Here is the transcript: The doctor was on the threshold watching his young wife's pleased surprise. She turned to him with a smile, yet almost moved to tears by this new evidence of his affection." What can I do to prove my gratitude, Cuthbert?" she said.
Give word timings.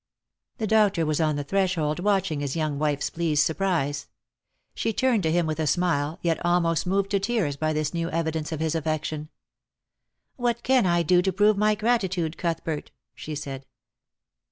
The 0.57 0.65
doctor 0.65 1.05
was 1.05 1.21
on 1.21 1.35
the 1.35 1.43
threshold 1.43 1.99
watching 1.99 2.39
his 2.39 2.55
young 2.55 2.79
wife's 2.79 3.11
pleased 3.11 3.45
surprise. 3.45 4.07
She 4.73 4.93
turned 4.93 5.21
to 5.21 5.31
him 5.31 5.45
with 5.45 5.59
a 5.59 5.67
smile, 5.67 6.17
yet 6.23 6.43
almost 6.43 6.87
moved 6.87 7.11
to 7.11 7.19
tears 7.19 7.55
by 7.55 7.71
this 7.71 7.93
new 7.93 8.09
evidence 8.09 8.51
of 8.51 8.61
his 8.61 8.73
affection." 8.73 9.29
What 10.37 10.63
can 10.63 10.87
I 10.87 11.03
do 11.03 11.21
to 11.21 11.31
prove 11.31 11.55
my 11.55 11.75
gratitude, 11.75 12.35
Cuthbert?" 12.35 12.89
she 13.13 13.35
said. 13.35 13.67